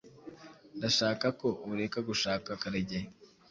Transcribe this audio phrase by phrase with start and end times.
[0.77, 3.07] Ndashaka ko ureka gushaka Karegeya.